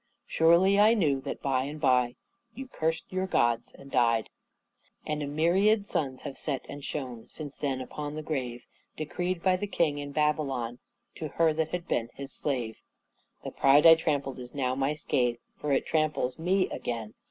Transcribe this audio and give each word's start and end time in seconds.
Surely 0.25 0.79
I 0.79 0.95
knew 0.95 1.21
that 1.21 1.43
by 1.43 1.65
and 1.65 1.79
by 1.79 2.15
You 2.55 2.67
cursed 2.67 3.05
your 3.11 3.27
gods 3.27 3.71
and 3.71 3.91
died. 3.91 4.31
And 5.05 5.21
a 5.21 5.27
myriad 5.27 5.85
suns 5.85 6.23
have 6.23 6.39
set 6.39 6.65
and 6.67 6.83
shone 6.83 7.29
Since 7.29 7.55
then 7.57 7.81
upon 7.81 8.15
the 8.15 8.23
grave 8.23 8.63
Decreed 8.97 9.43
by 9.43 9.57
the 9.57 9.67
King 9.67 9.99
in 9.99 10.11
Babylon 10.11 10.79
To 11.17 11.27
her 11.27 11.53
that 11.53 11.69
had 11.69 11.87
been 11.87 12.09
his 12.15 12.33
Slave. 12.33 12.77
The 13.43 13.51
pride 13.51 13.85
I 13.85 13.93
trampled 13.93 14.39
is 14.39 14.55
now 14.55 14.73
my 14.73 14.95
scathe, 14.95 15.37
For 15.59 15.71
it 15.71 15.85
tramples 15.85 16.39
me 16.39 16.67
again. 16.71 17.13